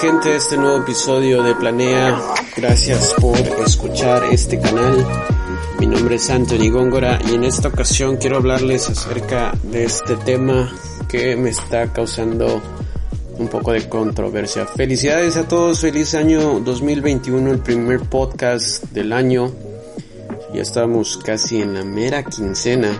Gente 0.00 0.30
a 0.30 0.36
este 0.36 0.56
nuevo 0.56 0.78
episodio 0.78 1.42
de 1.42 1.54
Planea. 1.54 2.20
Gracias 2.56 3.14
por 3.20 3.38
escuchar 3.38 4.24
este 4.32 4.58
canal. 4.60 5.06
Mi 5.78 5.86
nombre 5.86 6.16
es 6.16 6.28
Anthony 6.30 6.70
Góngora 6.70 7.18
y 7.28 7.34
en 7.34 7.44
esta 7.44 7.68
ocasión 7.68 8.16
quiero 8.16 8.38
hablarles 8.38 8.88
acerca 8.88 9.52
de 9.62 9.84
este 9.84 10.16
tema 10.16 10.72
que 11.08 11.36
me 11.36 11.50
está 11.50 11.92
causando 11.92 12.60
un 13.38 13.48
poco 13.48 13.72
de 13.72 13.88
controversia. 13.88 14.66
Felicidades 14.66 15.36
a 15.36 15.46
todos, 15.46 15.80
feliz 15.80 16.14
año 16.14 16.60
2021, 16.60 17.50
el 17.50 17.58
primer 17.60 18.00
podcast 18.00 18.84
del 18.92 19.12
año. 19.12 19.52
Ya 20.52 20.62
estamos 20.62 21.18
casi 21.18 21.62
en 21.62 21.74
la 21.74 21.84
mera 21.84 22.24
quincena 22.24 22.90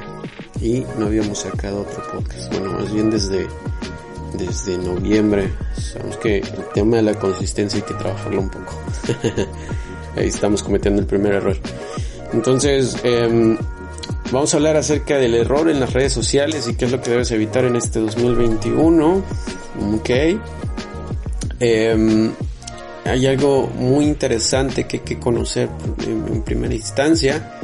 y 0.61 0.85
no 0.99 1.07
habíamos 1.07 1.41
sacado 1.41 1.83
otro 1.83 2.03
podcast. 2.13 2.53
Bueno, 2.53 2.73
más 2.79 2.93
bien 2.93 3.11
desde 3.11 3.49
desde 4.35 4.79
noviembre. 4.79 5.53
Sabemos 5.77 6.17
que 6.19 6.39
el 6.39 6.65
tema 6.75 6.97
de 6.97 7.03
la 7.03 7.15
consistencia 7.15 7.79
hay 7.81 7.87
que 7.87 7.95
trabajarlo 7.95 8.41
un 8.41 8.51
poco. 8.51 8.79
Ahí 10.17 10.29
estamos 10.29 10.63
cometiendo 10.63 11.01
el 11.01 11.07
primer 11.07 11.35
error. 11.35 11.57
Entonces, 12.33 12.97
eh, 13.05 13.57
vamos 14.31 14.53
a 14.53 14.57
hablar 14.57 14.77
acerca 14.77 15.17
del 15.17 15.35
error 15.35 15.69
en 15.71 15.81
las 15.81 15.93
redes 15.93 16.13
sociales 16.13 16.69
y 16.69 16.75
qué 16.75 16.87
es 16.87 16.93
lo 16.93 17.01
que 17.01 17.11
debes 17.11 17.31
evitar 17.31 17.65
en 17.65 17.77
este 17.77 18.01
2021. 18.01 19.23
Ok. 19.95 20.11
Eh, 21.61 22.31
hay 23.05 23.27
algo 23.27 23.67
muy 23.69 24.05
interesante 24.05 24.85
que 24.85 24.99
hay 24.99 25.03
que 25.03 25.19
conocer 25.19 25.69
en, 26.07 26.27
en 26.33 26.43
primera 26.43 26.75
instancia 26.75 27.59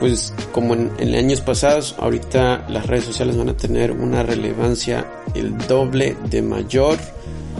pues 0.00 0.32
como 0.50 0.74
en, 0.74 1.14
años 1.14 1.42
pasados, 1.42 1.94
ahorita 1.98 2.66
las 2.70 2.86
redes 2.86 3.04
sociales 3.04 3.36
van 3.36 3.50
a 3.50 3.56
tener 3.56 3.92
una 3.92 4.22
relevancia 4.22 5.06
el 5.34 5.56
doble 5.68 6.16
de 6.30 6.40
mayor. 6.40 6.96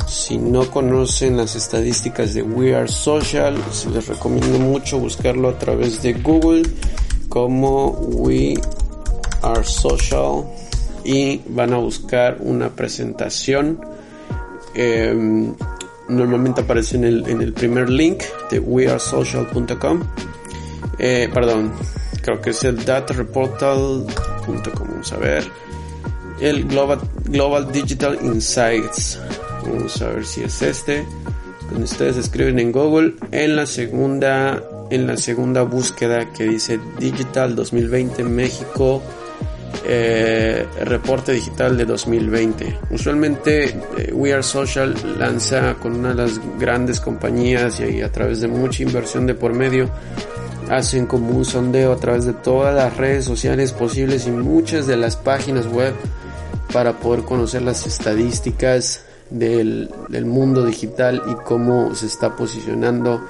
Si 0.08 0.38
no 0.38 0.68
conocen 0.70 1.36
las 1.36 1.54
estadísticas 1.54 2.32
de 2.32 2.42
We 2.42 2.74
Are 2.74 2.88
Social, 2.88 3.56
les 3.92 4.08
recomiendo 4.08 4.58
mucho 4.58 4.98
buscarlo 4.98 5.50
a 5.50 5.58
través 5.58 6.02
de 6.02 6.14
Google 6.14 6.62
como 7.28 7.90
We 7.90 8.54
Are 9.42 9.62
Social 9.62 10.44
y 11.04 11.42
van 11.48 11.74
a 11.74 11.76
buscar 11.76 12.38
una 12.40 12.70
presentación. 12.70 13.78
Eh, 14.74 15.14
normalmente 16.08 16.62
aparece 16.62 16.96
en 16.96 17.04
el, 17.04 17.28
en 17.28 17.42
el 17.42 17.52
primer 17.52 17.90
link 17.90 18.22
de 18.50 18.58
wearesocial.com. 18.58 20.02
Eh, 20.98 21.30
perdón, 21.32 21.72
creo 22.20 22.40
que 22.40 22.50
es 22.50 22.64
el 22.64 22.84
datareportal.com, 22.84 24.88
vamos 24.88 25.12
a 25.12 25.16
ver. 25.16 25.44
El 26.40 26.64
Global, 26.64 27.00
Global 27.24 27.70
Digital 27.70 28.18
Insights. 28.22 29.20
Vamos 29.64 30.00
a 30.00 30.08
ver 30.08 30.24
si 30.24 30.42
es 30.42 30.62
este. 30.62 31.04
Cuando 31.68 31.84
ustedes 31.84 32.16
escriben 32.16 32.58
en 32.58 32.72
Google, 32.72 33.14
en 33.30 33.56
la 33.56 33.66
segunda, 33.66 34.62
en 34.90 35.06
la 35.06 35.16
segunda 35.16 35.62
búsqueda 35.62 36.32
que 36.32 36.44
dice 36.44 36.80
Digital 36.98 37.54
2020 37.54 38.24
México, 38.24 39.02
eh, 39.86 40.66
reporte 40.84 41.32
digital 41.32 41.76
de 41.76 41.84
2020. 41.84 42.78
Usualmente 42.90 43.76
eh, 43.98 44.12
We 44.12 44.32
Are 44.32 44.42
Social 44.42 44.94
lanza 45.18 45.74
con 45.74 45.96
una 45.96 46.10
de 46.10 46.14
las 46.16 46.40
grandes 46.58 47.00
compañías 47.00 47.80
y 47.80 48.02
a 48.02 48.10
través 48.10 48.40
de 48.40 48.48
mucha 48.48 48.82
inversión 48.82 49.26
de 49.26 49.34
por 49.34 49.54
medio 49.54 49.88
hacen 50.70 51.06
como 51.06 51.36
un 51.36 51.44
sondeo 51.44 51.92
a 51.92 51.96
través 51.96 52.24
de 52.24 52.32
todas 52.32 52.72
las 52.74 52.96
redes 52.96 53.24
sociales 53.24 53.72
posibles 53.72 54.28
y 54.28 54.30
muchas 54.30 54.86
de 54.86 54.96
las 54.96 55.16
páginas 55.16 55.66
web 55.66 55.94
para 56.72 56.98
poder 57.00 57.24
conocer 57.24 57.62
las 57.62 57.88
estadísticas 57.88 59.02
del, 59.30 59.90
mundo 60.24 60.64
digital 60.64 61.22
y 61.28 61.34
cómo 61.44 61.94
se 61.96 62.06
está 62.06 62.36
posicionando 62.36 63.26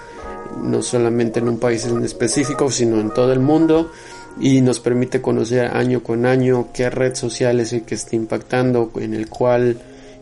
no 0.62 0.82
solamente 0.82 1.40
en 1.40 1.48
un 1.48 1.58
país 1.58 1.86
en 1.86 2.04
específico 2.04 2.70
sino 2.70 3.00
en 3.00 3.10
todo 3.10 3.32
el 3.32 3.40
mundo. 3.40 3.90
Y 4.38 4.60
nos 4.60 4.78
permite 4.78 5.20
conocer 5.20 5.76
año 5.76 6.02
con 6.02 6.24
año 6.24 6.68
qué 6.72 6.88
red 6.88 7.14
social 7.14 7.58
es 7.58 7.72
el 7.72 7.82
que 7.82 7.94
está 7.94 8.16
impactando 8.16 8.92
en 8.96 9.14
el 9.14 9.28
cual 9.28 9.78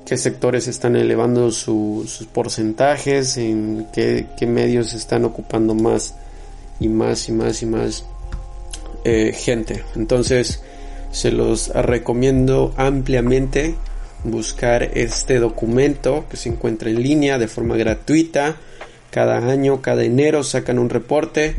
qué 0.06 0.16
sectores 0.16 0.66
están 0.66 0.96
elevando 0.96 1.50
su, 1.50 2.04
sus 2.08 2.26
porcentajes 2.26 3.36
en 3.36 3.86
qué, 3.92 4.26
qué 4.38 4.46
medios 4.46 4.94
están 4.94 5.24
ocupando 5.24 5.74
más 5.74 6.14
y 6.80 6.88
más 6.88 7.28
y 7.28 7.32
más 7.32 7.62
y 7.62 7.66
más 7.66 8.04
eh, 9.04 9.32
gente. 9.34 9.84
Entonces 9.96 10.62
se 11.10 11.30
los 11.30 11.68
recomiendo 11.68 12.74
ampliamente 12.76 13.74
buscar 14.24 14.82
este 14.94 15.38
documento 15.38 16.26
que 16.30 16.36
se 16.36 16.48
encuentra 16.48 16.90
en 16.90 17.02
línea 17.02 17.38
de 17.38 17.48
forma 17.48 17.76
gratuita. 17.76 18.56
Cada 19.10 19.38
año, 19.38 19.80
cada 19.80 20.04
enero 20.04 20.42
sacan 20.42 20.78
un 20.78 20.90
reporte. 20.90 21.54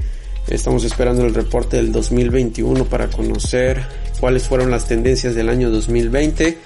Estamos 0.48 0.84
esperando 0.84 1.26
el 1.26 1.34
reporte 1.34 1.78
del 1.78 1.92
2021 1.92 2.86
para 2.86 3.08
conocer 3.08 3.84
cuáles 4.20 4.48
fueron 4.48 4.72
las 4.72 4.88
tendencias 4.88 5.36
del 5.36 5.50
año 5.50 5.70
2020 5.70 6.58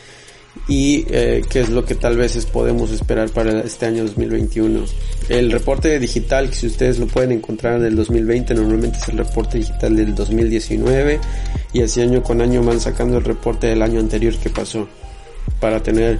y 0.67 1.05
eh, 1.09 1.43
qué 1.49 1.61
es 1.61 1.69
lo 1.69 1.83
que 1.83 1.95
tal 1.95 2.17
vez 2.17 2.45
podemos 2.45 2.91
esperar 2.91 3.29
para 3.29 3.61
este 3.61 3.85
año 3.85 4.03
2021. 4.03 4.85
El 5.29 5.51
reporte 5.51 5.99
digital, 5.99 6.49
que 6.49 6.55
si 6.55 6.67
ustedes 6.67 6.99
lo 6.99 7.07
pueden 7.07 7.31
encontrar 7.31 7.79
del 7.79 7.95
2020, 7.95 8.53
normalmente 8.53 8.97
es 8.99 9.09
el 9.09 9.17
reporte 9.17 9.57
digital 9.57 9.95
del 9.95 10.15
2019 10.15 11.19
y 11.73 11.81
así 11.81 12.01
año 12.01 12.21
con 12.23 12.41
año 12.41 12.63
van 12.63 12.79
sacando 12.79 13.17
el 13.17 13.23
reporte 13.23 13.67
del 13.67 13.81
año 13.81 13.99
anterior 13.99 14.35
que 14.37 14.49
pasó 14.49 14.87
para 15.59 15.81
tener 15.81 16.19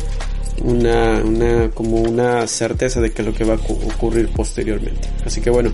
una, 0.62 1.22
una 1.24 1.70
como 1.72 1.98
una 1.98 2.48
certeza 2.48 3.02
de 3.02 3.12
qué 3.12 3.22
es 3.22 3.28
lo 3.28 3.34
que 3.34 3.44
va 3.44 3.54
a 3.54 3.58
ocurrir 3.58 4.30
posteriormente. 4.30 5.10
Así 5.26 5.42
que 5.42 5.50
bueno, 5.50 5.72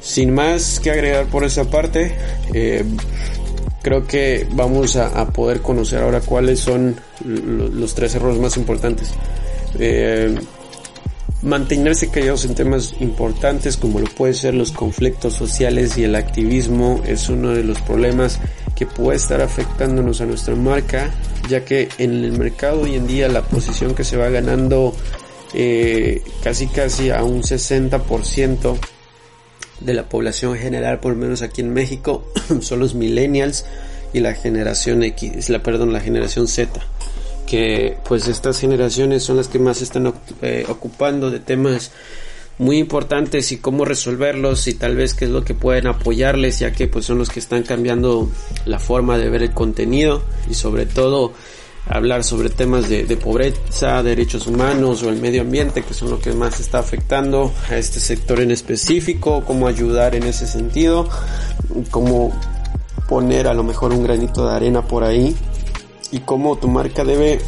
sin 0.00 0.32
más 0.32 0.80
que 0.80 0.90
agregar 0.90 1.26
por 1.26 1.44
esa 1.44 1.68
parte, 1.68 2.14
eh, 2.54 2.84
creo 3.82 4.06
que 4.06 4.46
vamos 4.52 4.96
a, 4.96 5.26
poder 5.28 5.60
conocer 5.60 6.02
ahora 6.02 6.20
cuáles 6.20 6.60
son 6.60 6.96
los 7.24 7.94
tres 7.94 8.14
errores 8.14 8.38
más 8.38 8.56
importantes. 8.56 9.10
Eh, 9.78 10.34
mantenerse 11.42 12.10
callados 12.10 12.44
en 12.44 12.54
temas 12.54 12.94
importantes 13.00 13.76
como 13.76 14.00
lo 14.00 14.06
puede 14.06 14.34
ser 14.34 14.54
los 14.54 14.72
conflictos 14.72 15.34
sociales 15.34 15.96
y 15.96 16.04
el 16.04 16.16
activismo 16.16 17.00
es 17.06 17.28
uno 17.28 17.50
de 17.50 17.62
los 17.62 17.80
problemas 17.80 18.40
que 18.74 18.86
puede 18.86 19.18
estar 19.18 19.40
afectándonos 19.40 20.20
a 20.20 20.26
nuestra 20.26 20.56
marca 20.56 21.14
ya 21.48 21.64
que 21.64 21.88
en 21.98 22.24
el 22.24 22.32
mercado 22.32 22.80
hoy 22.80 22.96
en 22.96 23.06
día 23.06 23.28
la 23.28 23.42
posición 23.42 23.94
que 23.94 24.02
se 24.02 24.16
va 24.16 24.30
ganando 24.30 24.96
eh, 25.54 26.22
casi 26.42 26.66
casi 26.66 27.10
a 27.10 27.22
un 27.22 27.42
60% 27.42 28.78
de 29.80 29.94
la 29.94 30.08
población 30.08 30.56
general, 30.56 31.00
por 31.00 31.12
lo 31.12 31.18
menos 31.18 31.42
aquí 31.42 31.60
en 31.60 31.72
México, 31.72 32.24
son 32.60 32.80
los 32.80 32.94
millennials 32.94 33.64
y 34.12 34.20
la 34.20 34.34
generación 34.34 35.02
X, 35.02 35.48
la 35.50 35.62
perdón, 35.62 35.92
la 35.92 36.00
generación 36.00 36.48
Z, 36.48 36.80
que 37.46 37.96
pues 38.06 38.26
estas 38.28 38.58
generaciones 38.58 39.22
son 39.22 39.36
las 39.36 39.48
que 39.48 39.58
más 39.58 39.82
están 39.82 40.12
eh, 40.42 40.64
ocupando 40.68 41.30
de 41.30 41.40
temas 41.40 41.92
muy 42.58 42.78
importantes 42.78 43.52
y 43.52 43.58
cómo 43.58 43.84
resolverlos 43.84 44.66
y 44.66 44.74
tal 44.74 44.96
vez 44.96 45.14
qué 45.14 45.26
es 45.26 45.30
lo 45.30 45.44
que 45.44 45.54
pueden 45.54 45.86
apoyarles 45.86 46.58
ya 46.58 46.72
que 46.72 46.88
pues 46.88 47.04
son 47.04 47.18
los 47.18 47.28
que 47.28 47.38
están 47.38 47.62
cambiando 47.62 48.28
la 48.66 48.80
forma 48.80 49.16
de 49.16 49.30
ver 49.30 49.42
el 49.42 49.52
contenido 49.52 50.24
y 50.50 50.54
sobre 50.54 50.84
todo 50.84 51.32
hablar 51.86 52.24
sobre 52.24 52.50
temas 52.50 52.88
de, 52.88 53.04
pobreza, 53.16 54.02
derechos 54.02 54.46
humanos 54.46 55.02
o 55.02 55.08
el 55.08 55.20
medio 55.20 55.42
ambiente, 55.42 55.82
que 55.82 55.94
son 55.94 56.10
lo 56.10 56.20
que 56.20 56.32
más 56.32 56.60
está 56.60 56.78
afectando 56.78 57.52
a 57.70 57.76
este 57.76 58.00
sector 58.00 58.40
en 58.40 58.50
específico, 58.50 59.44
cómo 59.46 59.66
ayudar 59.66 60.14
en 60.14 60.24
ese 60.24 60.46
sentido, 60.46 61.08
cómo 61.90 62.38
poner 63.08 63.48
a 63.48 63.54
lo 63.54 63.64
mejor 63.64 63.92
un 63.92 64.02
granito 64.02 64.46
de 64.46 64.54
arena 64.54 64.86
por 64.86 65.02
ahí 65.02 65.34
y 66.10 66.20
cómo 66.20 66.56
tu 66.56 66.68
marca 66.68 67.04
debe 67.04 67.40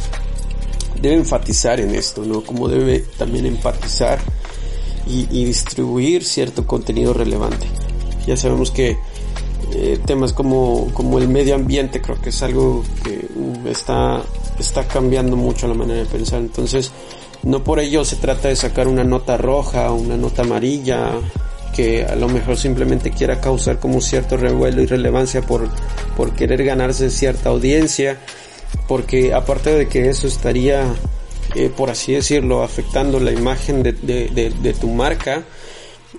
debe 0.99 1.15
enfatizar 1.15 1.79
en 1.79 1.95
esto, 1.95 2.23
¿no? 2.23 2.41
Cómo 2.41 2.67
debe 2.67 2.99
también 3.17 3.45
empatizar 3.45 4.19
y 5.07 5.45
distribuir 5.45 6.23
cierto 6.23 6.65
contenido 6.65 7.13
relevante. 7.13 7.67
Ya 8.27 8.37
sabemos 8.37 8.71
que 8.71 8.97
eh, 9.73 9.99
temas 10.05 10.33
como, 10.33 10.89
como 10.93 11.17
el 11.19 11.27
medio 11.27 11.55
ambiente 11.55 12.01
creo 12.01 12.19
que 12.21 12.29
es 12.29 12.43
algo 12.43 12.83
que 13.03 13.27
uh, 13.35 13.67
está, 13.67 14.21
está 14.59 14.87
cambiando 14.87 15.35
mucho 15.35 15.67
la 15.67 15.73
manera 15.73 15.99
de 16.01 16.05
pensar. 16.05 16.39
Entonces, 16.39 16.91
no 17.43 17.63
por 17.63 17.79
ello 17.79 18.05
se 18.05 18.17
trata 18.17 18.49
de 18.49 18.55
sacar 18.55 18.87
una 18.87 19.03
nota 19.03 19.37
roja 19.37 19.91
una 19.91 20.15
nota 20.15 20.43
amarilla 20.43 21.13
que 21.71 22.05
a 22.05 22.15
lo 22.15 22.27
mejor 22.27 22.57
simplemente 22.57 23.11
quiera 23.11 23.39
causar 23.39 23.79
como 23.79 24.01
cierto 24.01 24.37
revuelo 24.37 24.81
y 24.81 24.85
relevancia 24.85 25.41
por, 25.41 25.69
por 26.15 26.33
querer 26.33 26.63
ganarse 26.63 27.09
cierta 27.09 27.49
audiencia, 27.49 28.19
porque 28.87 29.33
aparte 29.33 29.73
de 29.73 29.87
que 29.87 30.09
eso 30.09 30.27
estaría, 30.27 30.85
eh, 31.55 31.71
por 31.75 31.89
así 31.89 32.13
decirlo, 32.13 32.63
afectando 32.63 33.19
la 33.19 33.31
imagen 33.31 33.83
de, 33.83 33.93
de, 33.93 34.73
tu 34.73 34.89
marca, 34.89 35.43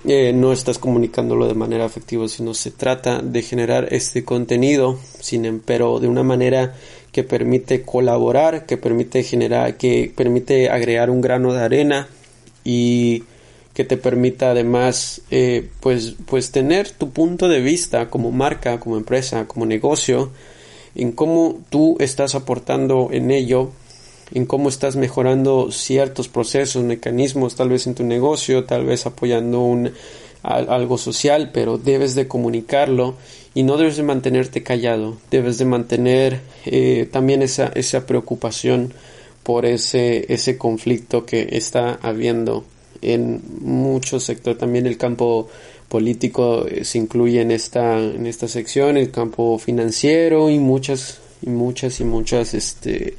eh, 0.05 0.33
no 0.33 0.51
estás 0.51 0.79
comunicándolo 0.79 1.47
de 1.47 1.53
manera 1.53 1.85
efectiva, 1.85 2.27
sino 2.27 2.53
se 2.53 2.71
trata 2.71 3.21
de 3.21 3.41
generar 3.41 3.87
este 3.91 4.23
contenido, 4.23 4.99
sin 5.19 5.61
pero 5.61 5.99
de 5.99 6.07
una 6.07 6.23
manera 6.23 6.75
que 7.11 7.23
permite 7.23 7.83
colaborar, 7.83 8.65
que 8.65 8.77
permite 8.77 9.23
generar, 9.23 9.77
que 9.77 10.11
permite 10.13 10.69
agregar 10.69 11.09
un 11.09 11.21
grano 11.21 11.53
de 11.53 11.61
arena 11.61 12.07
y 12.63 13.23
que 13.73 13.83
te 13.83 13.97
permita 13.97 14.51
además 14.51 15.21
eh, 15.31 15.69
pues, 15.79 16.15
pues 16.25 16.51
tener 16.51 16.89
tu 16.91 17.11
punto 17.11 17.47
de 17.47 17.61
vista 17.61 18.09
como 18.09 18.31
marca, 18.31 18.79
como 18.79 18.97
empresa, 18.97 19.47
como 19.47 19.65
negocio, 19.65 20.31
en 20.95 21.11
cómo 21.11 21.61
tú 21.69 21.95
estás 21.99 22.35
aportando 22.35 23.09
en 23.11 23.31
ello, 23.31 23.71
en 24.31 24.45
cómo 24.45 24.69
estás 24.69 24.95
mejorando 24.95 25.71
ciertos 25.71 26.27
procesos, 26.27 26.83
mecanismos, 26.83 27.55
tal 27.55 27.69
vez 27.69 27.87
en 27.87 27.95
tu 27.95 28.03
negocio, 28.03 28.65
tal 28.65 28.85
vez 28.85 29.05
apoyando 29.05 29.61
un, 29.61 29.91
algo 30.43 30.97
social, 30.97 31.51
pero 31.53 31.77
debes 31.77 32.15
de 32.15 32.27
comunicarlo 32.27 33.15
y 33.53 33.63
no 33.63 33.77
debes 33.77 33.97
de 33.97 34.03
mantenerte 34.03 34.63
callado, 34.63 35.17
debes 35.31 35.57
de 35.57 35.65
mantener 35.65 36.41
eh, 36.65 37.07
también 37.11 37.41
esa, 37.41 37.71
esa 37.75 38.05
preocupación 38.05 38.93
por 39.43 39.65
ese, 39.65 40.31
ese 40.33 40.57
conflicto 40.57 41.25
que 41.25 41.49
está 41.51 41.99
habiendo 42.01 42.65
en 43.01 43.41
muchos 43.61 44.23
sectores, 44.23 44.57
también 44.57 44.87
el 44.87 44.97
campo 44.97 45.49
político 45.89 46.65
eh, 46.67 46.85
se 46.85 46.97
incluye 46.97 47.41
en 47.41 47.51
esta, 47.51 47.99
en 47.99 48.25
esta 48.25 48.47
sección, 48.47 48.97
el 48.97 49.11
campo 49.11 49.59
financiero 49.59 50.49
y 50.49 50.57
muchas, 50.59 51.19
y 51.41 51.49
muchas, 51.49 51.99
y 51.99 52.03
muchas, 52.05 52.53
este, 52.53 53.15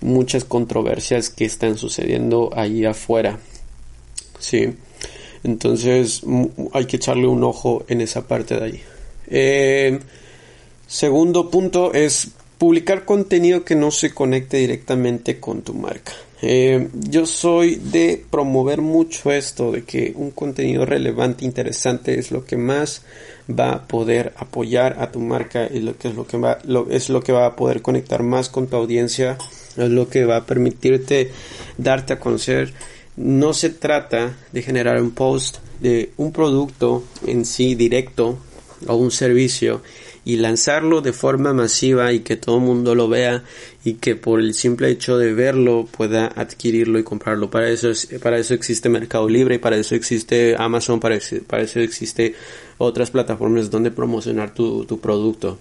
muchas 0.00 0.44
controversias 0.44 1.30
que 1.30 1.44
están 1.44 1.76
sucediendo 1.76 2.50
ahí 2.54 2.84
afuera. 2.84 3.38
Sí. 4.38 4.74
Entonces 5.44 6.22
hay 6.72 6.86
que 6.86 6.96
echarle 6.96 7.26
un 7.26 7.44
ojo 7.44 7.84
en 7.88 8.00
esa 8.00 8.26
parte 8.26 8.56
de 8.56 8.64
ahí. 8.64 8.82
Eh, 9.28 9.98
segundo 10.86 11.50
punto 11.50 11.92
es 11.94 12.30
publicar 12.58 13.04
contenido 13.04 13.64
que 13.64 13.76
no 13.76 13.90
se 13.90 14.12
conecte 14.12 14.56
directamente 14.56 15.38
con 15.38 15.62
tu 15.62 15.74
marca. 15.74 16.12
Eh, 16.40 16.88
yo 16.92 17.26
soy 17.26 17.76
de 17.76 18.24
promover 18.30 18.80
mucho 18.80 19.32
esto 19.32 19.72
de 19.72 19.82
que 19.82 20.12
un 20.14 20.30
contenido 20.30 20.86
relevante, 20.86 21.44
interesante 21.44 22.18
es 22.18 22.30
lo 22.30 22.44
que 22.44 22.56
más 22.56 23.02
va 23.48 23.72
a 23.72 23.88
poder 23.88 24.34
apoyar 24.36 24.96
a 25.00 25.10
tu 25.10 25.20
marca 25.20 25.68
y 25.72 25.78
es 25.78 26.14
lo 26.14 26.26
que 26.26 26.38
va, 26.38 26.58
es 26.90 27.08
lo 27.08 27.22
que 27.22 27.32
va 27.32 27.46
a 27.46 27.56
poder 27.56 27.82
conectar 27.82 28.22
más 28.22 28.48
con 28.48 28.68
tu 28.68 28.76
audiencia, 28.76 29.36
es 29.76 29.90
lo 29.90 30.08
que 30.08 30.24
va 30.24 30.38
a 30.38 30.46
permitirte 30.46 31.30
darte 31.76 32.14
a 32.14 32.20
conocer. 32.20 32.72
No 33.16 33.52
se 33.52 33.70
trata 33.70 34.36
de 34.52 34.62
generar 34.62 35.00
un 35.02 35.10
post 35.10 35.58
de 35.80 36.12
un 36.16 36.32
producto 36.32 37.04
en 37.26 37.44
sí 37.44 37.74
directo 37.74 38.38
o 38.86 38.94
un 38.94 39.10
servicio 39.10 39.82
y 40.28 40.36
lanzarlo 40.36 41.00
de 41.00 41.14
forma 41.14 41.54
masiva 41.54 42.12
y 42.12 42.20
que 42.20 42.36
todo 42.36 42.56
el 42.56 42.62
mundo 42.62 42.94
lo 42.94 43.08
vea 43.08 43.44
y 43.82 43.94
que 43.94 44.14
por 44.14 44.40
el 44.40 44.52
simple 44.52 44.90
hecho 44.90 45.16
de 45.16 45.32
verlo 45.32 45.88
pueda 45.90 46.26
adquirirlo 46.26 46.98
y 46.98 47.02
comprarlo. 47.02 47.50
Para 47.50 47.70
eso, 47.70 47.92
para 48.22 48.38
eso 48.38 48.52
existe 48.52 48.90
Mercado 48.90 49.26
Libre 49.26 49.58
para 49.58 49.76
eso 49.76 49.94
existe 49.94 50.54
Amazon, 50.58 51.00
para 51.00 51.16
eso, 51.16 51.36
para 51.46 51.62
eso 51.62 51.80
existe 51.80 52.34
otras 52.76 53.10
plataformas 53.10 53.70
donde 53.70 53.90
promocionar 53.90 54.52
tu, 54.52 54.84
tu 54.84 55.00
producto. 55.00 55.58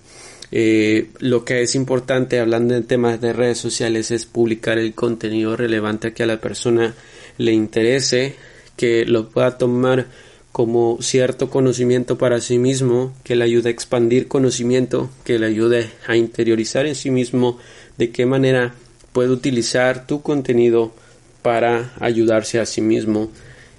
Eh, 0.51 1.09
lo 1.19 1.43
que 1.43 1.61
es 1.61 1.75
importante 1.75 2.39
hablando 2.39 2.73
de 2.73 2.81
temas 2.81 3.19
de 3.19 3.33
redes 3.33 3.57
sociales 3.57 4.11
es 4.11 4.25
publicar 4.25 4.77
el 4.77 4.93
contenido 4.93 5.57
relevante 5.57 6.13
que 6.13 6.23
a 6.23 6.27
la 6.27 6.39
persona 6.39 6.95
le 7.37 7.51
interese, 7.51 8.35
que 8.77 9.05
lo 9.05 9.29
pueda 9.29 9.57
tomar 9.57 10.07
como 10.53 10.97
cierto 11.01 11.49
conocimiento 11.49 12.17
para 12.17 12.41
sí 12.41 12.57
mismo, 12.57 13.13
que 13.23 13.35
le 13.35 13.43
ayude 13.43 13.69
a 13.69 13.71
expandir 13.71 14.27
conocimiento, 14.27 15.09
que 15.23 15.37
le 15.37 15.45
ayude 15.47 15.89
a 16.07 16.15
interiorizar 16.15 16.85
en 16.85 16.95
sí 16.95 17.11
mismo 17.11 17.59
de 17.97 18.11
qué 18.11 18.25
manera 18.25 18.73
puede 19.11 19.29
utilizar 19.29 20.07
tu 20.07 20.21
contenido 20.21 20.93
para 21.41 21.93
ayudarse 21.99 22.59
a 22.59 22.65
sí 22.65 22.81
mismo 22.81 23.29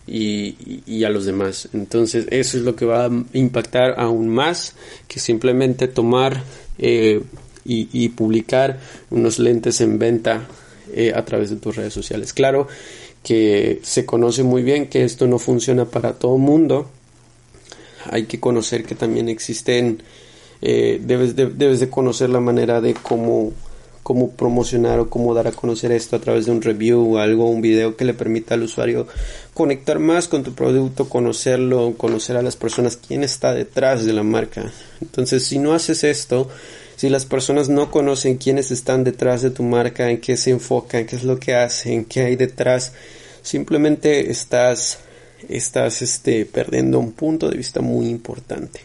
y, 0.08 1.04
a 1.04 1.10
los 1.10 1.26
demás. 1.26 1.68
Entonces 1.72 2.26
eso 2.30 2.58
es 2.58 2.64
lo 2.64 2.74
que 2.74 2.84
va 2.84 3.06
a 3.06 3.10
impactar 3.32 3.94
aún 3.98 4.28
más 4.28 4.74
que 5.06 5.20
simplemente 5.20 5.88
tomar 5.88 6.42
eh, 6.78 7.22
y, 7.64 8.08
publicar 8.10 8.80
unos 9.10 9.38
lentes 9.38 9.80
en 9.80 9.98
venta 9.98 10.48
eh, 10.94 11.12
a 11.14 11.24
través 11.24 11.50
de 11.50 11.56
tus 11.56 11.76
redes 11.76 11.92
sociales. 11.92 12.32
Claro, 12.32 12.66
que 13.22 13.80
se 13.82 14.06
conoce 14.06 14.42
muy 14.42 14.62
bien 14.62 14.86
que 14.86 15.04
esto 15.04 15.26
no 15.26 15.38
funciona 15.38 15.84
para 15.84 16.14
todo 16.14 16.38
mundo. 16.38 16.88
Hay 18.10 18.24
que 18.24 18.40
conocer 18.40 18.84
que 18.84 18.94
también 18.94 19.28
existen, 19.28 20.02
eh, 20.62 20.98
debes, 21.02 21.36
de, 21.36 21.46
debes 21.46 21.80
de 21.80 21.90
conocer 21.90 22.30
la 22.30 22.40
manera 22.40 22.80
de 22.80 22.94
cómo, 22.94 23.52
cómo 24.08 24.30
promocionar 24.30 25.00
o 25.00 25.10
cómo 25.10 25.34
dar 25.34 25.48
a 25.48 25.52
conocer 25.52 25.92
esto 25.92 26.16
a 26.16 26.18
través 26.18 26.46
de 26.46 26.52
un 26.52 26.62
review 26.62 27.16
o 27.16 27.18
algo, 27.18 27.50
un 27.50 27.60
video 27.60 27.94
que 27.94 28.06
le 28.06 28.14
permita 28.14 28.54
al 28.54 28.62
usuario 28.62 29.06
conectar 29.52 29.98
más 29.98 30.28
con 30.28 30.42
tu 30.42 30.54
producto, 30.54 31.10
conocerlo, 31.10 31.92
conocer 31.98 32.38
a 32.38 32.42
las 32.42 32.56
personas, 32.56 32.96
quién 32.96 33.22
está 33.22 33.52
detrás 33.52 34.06
de 34.06 34.14
la 34.14 34.22
marca. 34.22 34.72
Entonces, 35.02 35.44
si 35.44 35.58
no 35.58 35.74
haces 35.74 36.04
esto, 36.04 36.48
si 36.96 37.10
las 37.10 37.26
personas 37.26 37.68
no 37.68 37.90
conocen 37.90 38.38
quiénes 38.38 38.70
están 38.70 39.04
detrás 39.04 39.42
de 39.42 39.50
tu 39.50 39.62
marca, 39.62 40.10
en 40.10 40.22
qué 40.22 40.38
se 40.38 40.52
enfocan, 40.52 41.04
qué 41.04 41.16
es 41.16 41.24
lo 41.24 41.38
que 41.38 41.54
hacen, 41.54 42.06
qué 42.06 42.22
hay 42.22 42.36
detrás, 42.36 42.94
simplemente 43.42 44.30
estás, 44.30 45.00
estás 45.50 46.00
este, 46.00 46.46
perdiendo 46.46 46.98
un 46.98 47.12
punto 47.12 47.50
de 47.50 47.58
vista 47.58 47.82
muy 47.82 48.06
importante. 48.06 48.80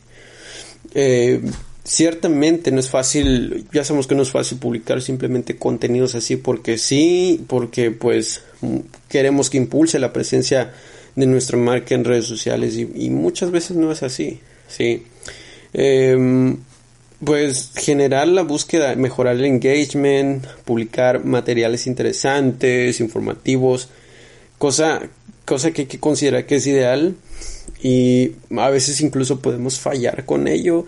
Eh, 0.93 1.39
ciertamente 1.83 2.71
no 2.71 2.79
es 2.79 2.89
fácil, 2.89 3.65
ya 3.73 3.83
sabemos 3.83 4.07
que 4.07 4.15
no 4.15 4.23
es 4.23 4.31
fácil 4.31 4.57
publicar 4.57 5.01
simplemente 5.01 5.57
contenidos 5.57 6.15
así 6.15 6.37
porque 6.37 6.77
sí, 6.77 7.43
porque 7.47 7.91
pues 7.91 8.41
queremos 9.09 9.49
que 9.49 9.57
impulse 9.57 9.99
la 9.99 10.13
presencia 10.13 10.73
de 11.15 11.25
nuestra 11.25 11.57
marca 11.57 11.93
en 11.93 12.05
redes 12.05 12.25
sociales 12.25 12.77
y, 12.77 13.09
muchas 13.09 13.51
veces 13.51 13.77
no 13.77 13.91
es 13.91 14.01
así, 14.01 14.39
sí. 14.67 15.03
Em, 15.73 16.57
pues 17.23 17.71
generar 17.75 18.27
la 18.27 18.41
búsqueda, 18.41 18.95
mejorar 18.95 19.35
el 19.35 19.45
engagement, 19.45 20.45
publicar 20.65 21.23
materiales 21.23 21.87
interesantes, 21.87 22.99
informativos, 22.99 23.89
cosa, 24.57 25.01
cosa 25.45 25.71
que 25.71 25.83
hay 25.83 25.87
que 25.87 25.99
considerar 25.99 26.45
que 26.45 26.55
es 26.55 26.67
ideal 26.67 27.15
y 27.81 28.31
a 28.57 28.69
veces 28.69 29.01
incluso 29.01 29.39
podemos 29.39 29.79
fallar 29.79 30.25
con 30.25 30.47
ello 30.47 30.85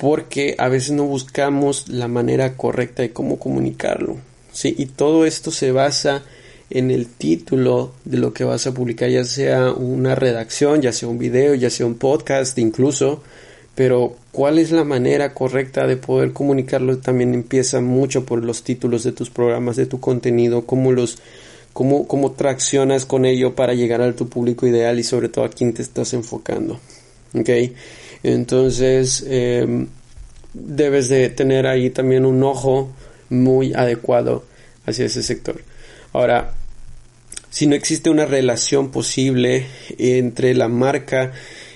porque 0.00 0.54
a 0.56 0.68
veces 0.68 0.92
no 0.92 1.04
buscamos 1.04 1.90
la 1.90 2.08
manera 2.08 2.56
correcta 2.56 3.02
de 3.02 3.12
cómo 3.12 3.38
comunicarlo. 3.38 4.16
¿sí? 4.50 4.74
Y 4.78 4.86
todo 4.86 5.26
esto 5.26 5.50
se 5.50 5.72
basa 5.72 6.22
en 6.70 6.90
el 6.90 7.06
título 7.06 7.92
de 8.06 8.16
lo 8.16 8.32
que 8.32 8.44
vas 8.44 8.66
a 8.66 8.72
publicar, 8.72 9.10
ya 9.10 9.24
sea 9.24 9.72
una 9.72 10.14
redacción, 10.14 10.80
ya 10.80 10.92
sea 10.92 11.06
un 11.06 11.18
video, 11.18 11.54
ya 11.54 11.68
sea 11.68 11.84
un 11.84 11.96
podcast 11.96 12.56
incluso, 12.58 13.22
pero 13.74 14.16
cuál 14.32 14.58
es 14.58 14.70
la 14.70 14.84
manera 14.84 15.34
correcta 15.34 15.86
de 15.86 15.98
poder 15.98 16.32
comunicarlo 16.32 16.96
también 16.96 17.34
empieza 17.34 17.82
mucho 17.82 18.24
por 18.24 18.42
los 18.42 18.62
títulos 18.62 19.04
de 19.04 19.12
tus 19.12 19.28
programas, 19.28 19.76
de 19.76 19.84
tu 19.84 20.00
contenido, 20.00 20.64
cómo 20.64 20.92
los 20.92 21.18
cómo, 21.74 22.08
cómo 22.08 22.32
traccionas 22.32 23.04
con 23.04 23.26
ello 23.26 23.54
para 23.54 23.74
llegar 23.74 24.00
a 24.00 24.16
tu 24.16 24.30
público 24.30 24.66
ideal 24.66 24.98
y 24.98 25.04
sobre 25.04 25.28
todo 25.28 25.44
a 25.44 25.50
quién 25.50 25.74
te 25.74 25.82
estás 25.82 26.14
enfocando. 26.14 26.80
¿Ok? 27.34 27.50
Entonces, 28.22 29.24
em, 29.26 29.88
debes 30.52 31.08
de 31.08 31.30
tener 31.30 31.66
ahí 31.66 31.90
también 31.90 32.26
un 32.26 32.42
ojo 32.42 32.90
muy 33.28 33.72
adecuado 33.74 34.44
hacia 34.86 35.06
ese 35.06 35.22
sector. 35.22 35.62
Ahora, 36.12 36.54
si 37.50 37.66
no 37.66 37.74
existe 37.74 38.10
una 38.10 38.26
relación 38.26 38.90
posible 38.90 39.66
entre 39.98 40.54
la 40.54 40.68
marca 40.68 41.32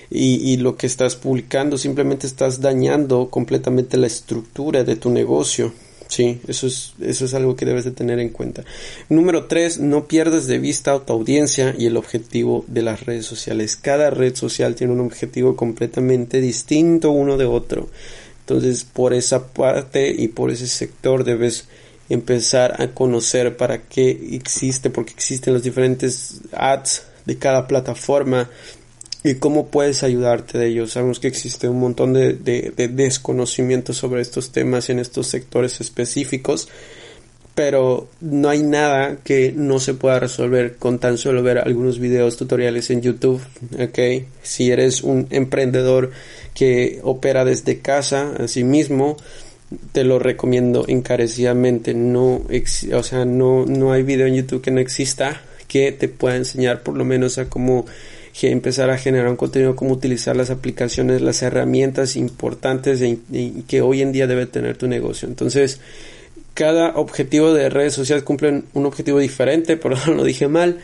y, 0.09 0.57
lo 0.57 0.77
que 0.77 0.87
estás 0.87 1.15
publicando, 1.15 1.77
simplemente 1.77 2.27
estás 2.27 2.61
dañando 2.61 3.29
completamente 3.29 3.97
la 3.97 4.07
estructura 4.07 4.83
de 4.83 4.95
tu 4.95 5.09
negocio. 5.09 5.73
Sí, 6.07 6.39
eso 6.47 6.67
es, 6.67 6.93
eso 7.01 7.25
es 7.25 7.33
algo 7.33 7.55
que 7.55 7.65
debes 7.65 7.83
de 7.83 7.91
tener 7.91 8.19
en 8.19 8.29
cuenta. 8.29 8.63
Número 9.09 9.45
tres, 9.45 9.79
no 9.79 10.07
pierdas 10.07 10.47
de 10.47 10.59
vista 10.59 10.97
tu 10.99 11.13
audiencia 11.13 11.75
y 11.77 11.87
el 11.87 11.97
objetivo 11.97 12.63
de 12.67 12.83
las 12.83 13.05
redes 13.05 13.25
sociales. 13.25 13.75
Cada 13.75 14.11
red 14.11 14.35
social 14.35 14.75
tiene 14.75 14.93
un 14.93 15.01
objetivo 15.01 15.55
completamente 15.55 16.41
distinto 16.41 17.11
uno 17.11 17.37
de 17.37 17.45
otro. 17.45 17.89
Entonces, 18.41 18.83
por 18.83 19.13
esa 19.13 19.47
parte 19.47 20.13
y 20.15 20.27
por 20.27 20.51
ese 20.51 20.67
sector 20.67 21.23
debes 21.23 21.67
empezar 22.09 22.79
a 22.81 22.89
conocer 22.89 23.57
para 23.57 23.81
qué 23.81 24.11
existe, 24.33 24.91
porque 24.91 25.13
existen 25.13 25.53
los 25.53 25.63
diferentes 25.63 26.41
ads 26.51 27.07
de 27.25 27.37
cada 27.37 27.67
plataforma 27.67 28.49
y 29.25 29.35
cómo 29.35 29.67
puedes 29.69 30.03
ayudarte 30.03 30.59
de 30.59 30.67
ellos. 30.67 30.91
Sabemos 30.91 31.19
que 31.19 31.27
existe 31.27 31.67
un 31.67 31.79
montón 31.79 32.13
de, 32.13 32.33
de, 32.33 32.87
desconocimiento 32.87 33.91
sobre 33.91 34.21
estos 34.21 34.51
temas 34.51 34.91
en 34.91 34.99
estos 34.99 35.25
sectores 35.25 35.81
específicos, 35.81 36.69
pero 37.55 38.07
no 38.21 38.49
hay 38.49 38.61
nada 38.61 39.17
que 39.23 39.51
no 39.51 39.79
se 39.79 39.95
pueda 39.95 40.19
resolver 40.19 40.75
con 40.75 40.99
tan 40.99 41.17
solo 41.17 41.41
ver 41.41 41.57
algunos 41.57 41.97
videos 41.97 42.37
tutoriales 42.37 42.91
en 42.91 43.01
YouTube, 43.01 43.41
¿ok? 43.79 44.27
Si 44.43 44.69
eres 44.69 45.01
un 45.01 45.25
emprendedor 45.31 46.11
que 46.53 46.99
opera 47.01 47.43
desde 47.43 47.79
casa, 47.79 48.31
así 48.37 48.63
mismo, 48.63 49.17
te 49.91 50.03
lo 50.03 50.19
recomiendo 50.19 50.85
encarecidamente. 50.87 51.95
No, 51.95 52.43
o 52.93 53.03
sea, 53.03 53.25
no, 53.25 53.65
no 53.65 53.91
hay 53.91 54.03
video 54.03 54.27
en 54.27 54.35
YouTube 54.35 54.61
que 54.61 54.69
no 54.69 54.79
exista 54.79 55.41
que 55.67 55.91
te 55.91 56.09
pueda 56.09 56.35
enseñar 56.35 56.83
por 56.83 56.95
lo 56.95 57.05
menos 57.05 57.39
a 57.39 57.49
cómo 57.49 57.87
empezar 58.41 58.89
a 58.89 58.97
generar 58.97 59.29
un 59.29 59.37
contenido, 59.37 59.75
cómo 59.75 59.93
utilizar 59.93 60.35
las 60.35 60.49
aplicaciones, 60.49 61.21
las 61.21 61.41
herramientas 61.41 62.15
importantes 62.15 63.01
que 63.67 63.81
hoy 63.81 64.01
en 64.01 64.11
día 64.11 64.27
debe 64.27 64.45
tener 64.45 64.77
tu 64.77 64.87
negocio. 64.87 65.27
Entonces, 65.27 65.79
cada 66.53 66.95
objetivo 66.95 67.53
de 67.53 67.69
redes 67.69 67.93
sociales 67.93 68.23
cumple 68.23 68.63
un 68.73 68.85
objetivo 68.85 69.19
diferente, 69.19 69.77
perdón, 69.77 70.17
lo 70.17 70.23
dije 70.23 70.47
mal. 70.47 70.79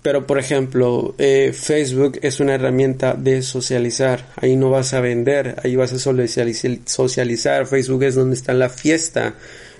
Pero, 0.00 0.26
por 0.26 0.38
ejemplo, 0.38 1.14
eh, 1.18 1.52
Facebook 1.52 2.20
es 2.22 2.38
una 2.40 2.54
herramienta 2.54 3.14
de 3.14 3.42
socializar. 3.42 4.26
Ahí 4.36 4.54
no 4.54 4.70
vas 4.70 4.94
a 4.94 5.00
vender, 5.00 5.56
ahí 5.62 5.74
vas 5.74 5.92
a 5.92 5.98
socializar. 5.98 7.66
Facebook 7.66 8.04
es 8.04 8.14
donde 8.14 8.36
está 8.36 8.54
la 8.54 8.68
fiesta. 8.68 9.34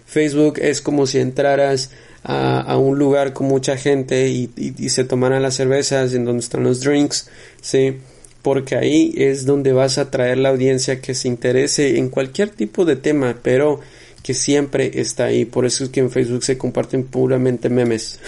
Facebook 0.07 0.59
es 0.61 0.81
como 0.81 1.07
si 1.07 1.19
entraras 1.19 1.93
a, 2.25 2.77
un 2.77 2.99
lugar 2.99 3.33
con 3.33 3.47
mucha 3.47 3.77
gente 3.77 4.29
y, 4.29 4.49
se 4.89 5.05
tomaran 5.05 5.43
las 5.43 5.55
cervezas, 5.55 6.15
en 6.15 6.25
donde 6.25 6.41
están 6.41 6.65
los 6.65 6.81
drinks, 6.81 7.29
¿sí? 7.61 7.99
Porque 8.43 8.77
ahí 8.77 9.15
es 9.17 9.47
donde 9.47 9.73
vas 9.73 9.99
a 9.99 10.11
traer 10.11 10.39
la 10.39 10.51
audiencia 10.51 11.01
que 11.01 11.15
se 11.15 11.29
interese 11.29 11.99
en 11.99 12.09
cualquier 12.09 12.51
tipo 12.51 12.85
de 12.85 12.97
tema, 12.97 13.37
pero 13.43 13.81
que 14.23 14.35
siempre 14.35 15.01
está 15.01 15.25
ahí. 15.25 15.45
Por 15.45 15.65
eso 15.65 15.85
es 15.85 15.91
que 15.91 16.01
en 16.01 16.11
Facebook 16.11 16.45
se 16.45 16.59
comparten 16.59 17.05
puramente 17.05 17.69
memes. 17.69 18.21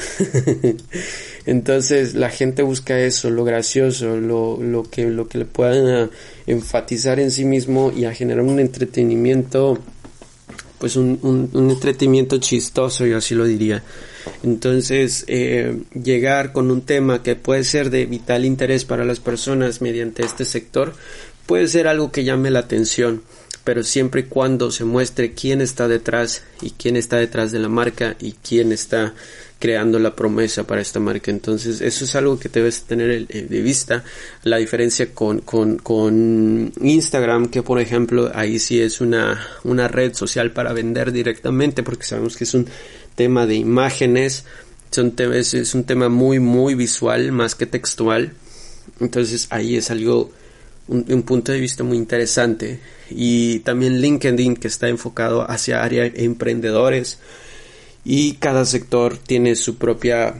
Entonces 1.47 2.14
la 2.14 2.30
gente 2.30 2.62
busca 2.62 2.99
eso, 2.99 3.30
lo 3.30 3.44
gracioso, 3.44 4.16
lo, 4.16 4.62
lo, 4.62 4.85
que, 4.85 5.04
lo 5.06 5.28
que 5.28 5.38
le 5.38 5.44
puedan 5.44 6.11
enfatizar 6.47 7.20
en 7.20 7.30
sí 7.30 7.44
mismo 7.44 7.92
y 7.94 8.04
a 8.04 8.14
generar 8.14 8.44
un 8.44 8.61
entretenimiento 8.61 9.78
pues 10.80 10.96
un, 10.96 11.20
un, 11.52 11.70
entretenimiento 11.70 12.38
chistoso, 12.38 13.04
yo 13.04 13.18
así 13.18 13.34
lo 13.34 13.44
diría. 13.44 13.82
Entonces, 14.42 15.26
eh, 15.28 15.76
llegar 15.92 16.52
con 16.52 16.70
un 16.70 16.80
tema 16.80 17.22
que 17.22 17.37
puede 17.37 17.64
ser 17.64 17.90
de 17.90 18.06
vital 18.06 18.46
interés 18.46 18.87
para 18.87 19.04
las 19.04 19.20
personas 19.20 19.82
mediante 19.82 20.25
este 20.25 20.46
sector 20.46 20.94
puede 21.44 21.68
ser 21.68 21.87
algo 21.87 22.10
que 22.10 22.25
llame 22.25 22.50
la 22.50 22.60
atención, 22.60 23.22
pero 23.62 23.82
siempre 23.82 24.22
y 24.22 24.25
cuando 24.25 24.70
se 24.70 24.84
muestre 24.84 25.34
quién 25.34 25.60
está 25.60 25.87
detrás 25.87 26.44
y 26.62 26.70
quién 26.70 26.96
está 26.96 27.16
detrás 27.16 27.52
de 27.52 27.58
la 27.58 27.68
marca 27.68 28.16
y 28.18 28.32
quién 28.32 28.72
está 28.72 29.14
creando 29.60 29.98
la 29.98 30.16
promesa 30.16 30.64
para 30.64 30.80
esta 30.80 30.98
marca. 30.98 31.30
Entonces, 31.30 31.82
eso 31.82 32.04
es 32.04 32.16
algo 32.16 32.38
que 32.40 32.48
debes 32.48 32.82
tener 32.84 33.28
de 33.28 33.60
vista. 33.60 34.02
La 34.42 34.56
diferencia 34.56 35.14
con, 35.14 35.40
con, 35.42 35.76
con 35.76 36.72
Instagram, 36.80 37.48
que 37.48 37.62
por 37.62 37.78
ejemplo, 37.78 38.32
ahí 38.34 38.58
sí 38.58 38.80
es 38.80 39.02
una, 39.02 39.46
una 39.62 39.86
red 39.86 40.14
social 40.14 40.50
para 40.52 40.72
vender 40.72 41.12
directamente, 41.12 41.82
porque 41.82 42.06
sabemos 42.06 42.38
que 42.38 42.44
es 42.44 42.54
un 42.54 42.66
tema 43.14 43.46
de 43.46 43.56
imágenes, 43.56 44.44
son 44.90 45.14
es, 45.34 45.52
es 45.52 45.74
un 45.74 45.84
tema 45.84 46.08
muy, 46.08 46.40
muy 46.40 46.74
visual, 46.74 47.30
más 47.30 47.54
que 47.54 47.66
textual. 47.66 48.32
Entonces, 48.98 49.46
ahí 49.50 49.76
es 49.76 49.90
algo, 49.90 50.32
un, 50.88 51.04
un 51.06 51.22
punto 51.22 51.52
de 51.52 51.60
vista 51.60 51.84
muy 51.84 51.98
interesante. 51.98 52.80
Y 53.10 53.58
también 53.58 54.00
LinkedIn, 54.00 54.56
que 54.56 54.68
está 54.68 54.88
enfocado 54.88 55.48
hacia 55.50 55.84
área 55.84 56.06
emprendedores 56.06 57.18
y 58.04 58.35
cada 58.35 58.64
sector 58.64 59.16
tiene 59.16 59.57
su 59.57 59.76
propia 59.76 60.35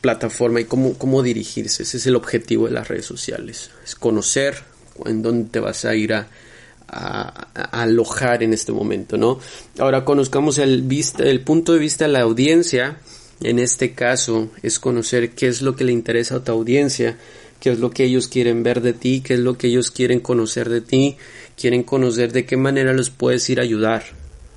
plataforma 0.00 0.60
y 0.60 0.64
cómo, 0.64 0.94
cómo 0.94 1.22
dirigirse. 1.22 1.82
Ese 1.82 1.96
es 1.96 2.06
el 2.06 2.16
objetivo 2.16 2.66
de 2.66 2.72
las 2.72 2.88
redes 2.88 3.06
sociales, 3.06 3.70
es 3.84 3.94
conocer 3.94 4.56
en 5.04 5.22
dónde 5.22 5.48
te 5.50 5.60
vas 5.60 5.84
a 5.84 5.94
ir 5.94 6.14
a, 6.14 6.28
alojar 6.88 8.44
en 8.44 8.52
este 8.52 8.70
momento, 8.70 9.16
¿no? 9.16 9.40
Ahora 9.78 10.04
conozcamos 10.04 10.58
el, 10.58 10.86
el 11.18 11.40
punto 11.40 11.72
de 11.72 11.80
vista 11.80 12.06
de 12.06 12.12
la 12.12 12.20
audiencia. 12.20 12.98
En 13.40 13.58
este 13.58 13.92
caso 13.92 14.50
es 14.62 14.78
conocer 14.78 15.32
qué 15.32 15.48
es 15.48 15.62
lo 15.62 15.74
que 15.74 15.82
le 15.82 15.90
interesa 15.90 16.36
a 16.36 16.44
tu 16.44 16.52
audiencia, 16.52 17.18
qué 17.58 17.72
es 17.72 17.80
lo 17.80 17.90
que 17.90 18.04
ellos 18.04 18.28
quieren 18.28 18.62
ver 18.62 18.80
de 18.82 18.92
ti, 18.92 19.20
qué 19.20 19.34
es 19.34 19.40
lo 19.40 19.58
que 19.58 19.66
ellos 19.66 19.90
quieren 19.90 20.20
conocer 20.20 20.68
de 20.68 20.80
ti, 20.80 21.16
quieren 21.60 21.82
conocer 21.82 22.32
de 22.32 22.46
qué 22.46 22.56
manera 22.56 22.92
los 22.92 23.10
puedes 23.10 23.50
ir 23.50 23.58
a 23.58 23.64
ayudar, 23.64 24.04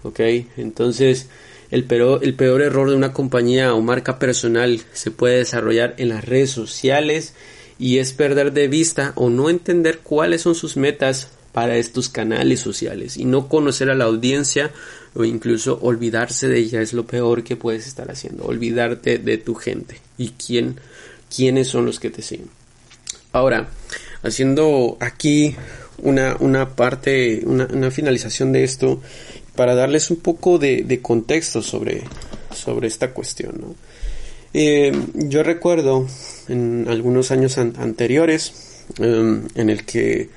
¿ok? 0.03 0.19
Entonces, 0.57 1.27
el 1.71 1.83
peor, 1.83 2.21
el 2.23 2.33
peor 2.33 2.61
error 2.61 2.89
de 2.89 2.95
una 2.95 3.13
compañía 3.13 3.73
o 3.73 3.81
marca 3.81 4.19
personal 4.19 4.81
se 4.93 5.11
puede 5.11 5.37
desarrollar 5.37 5.95
en 5.97 6.09
las 6.09 6.25
redes 6.25 6.51
sociales 6.51 7.33
y 7.77 7.99
es 7.99 8.13
perder 8.13 8.51
de 8.53 8.67
vista 8.67 9.13
o 9.15 9.29
no 9.29 9.49
entender 9.49 9.99
cuáles 9.99 10.41
son 10.41 10.55
sus 10.55 10.77
metas 10.77 11.29
para 11.51 11.77
estos 11.77 12.09
canales 12.09 12.59
sociales 12.59 13.17
y 13.17 13.25
no 13.25 13.47
conocer 13.47 13.89
a 13.89 13.95
la 13.95 14.05
audiencia 14.05 14.71
o 15.15 15.23
incluso 15.23 15.79
olvidarse 15.81 16.47
de 16.47 16.59
ella 16.59 16.81
es 16.81 16.93
lo 16.93 17.05
peor 17.05 17.43
que 17.43 17.55
puedes 17.55 17.87
estar 17.87 18.11
haciendo, 18.11 18.45
olvidarte 18.45 19.17
de 19.17 19.37
tu 19.37 19.55
gente 19.55 19.99
y 20.17 20.29
quién, 20.29 20.79
quiénes 21.35 21.67
son 21.67 21.85
los 21.85 21.99
que 21.99 22.09
te 22.09 22.21
siguen. 22.21 22.49
Ahora, 23.31 23.69
haciendo 24.23 24.97
aquí 24.99 25.55
una, 25.97 26.35
una 26.39 26.75
parte, 26.75 27.41
una, 27.45 27.67
una 27.71 27.91
finalización 27.91 28.51
de 28.51 28.63
esto, 28.63 29.01
para 29.59 29.75
darles 29.75 30.09
un 30.09 30.21
poco 30.21 30.57
de, 30.57 30.99
contexto 31.01 31.61
sobre, 31.61 32.03
sobre 32.55 32.87
esta 32.87 33.11
cuestión. 33.11 33.75
Eh, 34.53 34.89
yo 35.15 35.43
recuerdo 35.43 36.07
en 36.47 36.85
algunos 36.87 37.29
años 37.31 37.57
anteriores 37.57 38.85
em, 38.99 39.49
en 39.55 39.69
el 39.69 39.83
que 39.83 40.29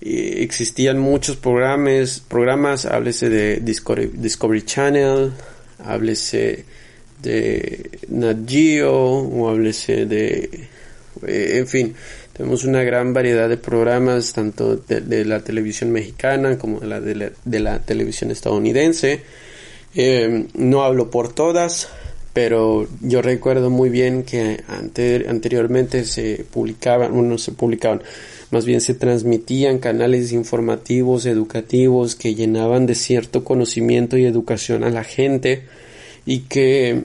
eh, 0.00 0.36
existían 0.38 1.00
muchos 1.00 1.34
programas, 1.34 2.20
programas, 2.20 2.86
háblese 2.86 3.28
de 3.28 3.56
Discovery, 3.56 4.62
Channel, 4.62 5.32
háblese 5.80 6.64
de 7.20 7.90
Nat 8.06 8.48
Geo 8.48 8.94
o 8.94 9.48
háblese 9.48 10.06
de, 10.06 10.68
eh, 11.26 11.58
en 11.58 11.66
fin, 11.66 11.94
tenemos 12.34 12.64
una 12.64 12.82
gran 12.82 13.14
variedad 13.14 13.48
de 13.48 13.56
programas, 13.56 14.32
tanto 14.32 14.76
de, 14.76 15.24
la 15.24 15.40
televisión 15.40 15.90
mexicana 15.92 16.58
como 16.58 16.80
de 16.80 16.86
la, 16.88 17.00
de 17.00 17.60
la, 17.60 17.78
televisión 17.78 18.30
estadounidense. 18.32 19.22
Eh, 19.94 20.46
no 20.54 20.82
hablo 20.82 21.10
por 21.10 21.32
todas, 21.32 21.88
pero 22.32 22.88
yo 23.00 23.22
recuerdo 23.22 23.70
muy 23.70 23.88
bien 23.88 24.24
que 24.24 24.64
anteriormente 24.66 26.04
se 26.04 26.44
publicaban, 26.50 27.28
no 27.28 27.38
se 27.38 27.52
publicaban, 27.52 28.02
más 28.50 28.64
bien 28.64 28.80
se 28.80 28.94
transmitían 28.94 29.78
canales 29.78 30.32
informativos, 30.32 31.26
educativos, 31.26 32.16
que 32.16 32.34
llenaban 32.34 32.86
de 32.86 32.96
cierto 32.96 33.44
conocimiento 33.44 34.16
y 34.16 34.24
educación 34.24 34.82
a 34.82 34.90
la 34.90 35.04
gente 35.04 35.62
y 36.26 36.40
que 36.40 37.04